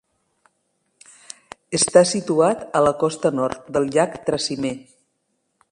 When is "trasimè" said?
4.31-4.75